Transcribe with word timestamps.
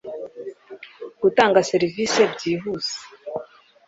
Gutanga 1.21 1.59
serivisi 1.71 2.19
byihuse 2.33 2.95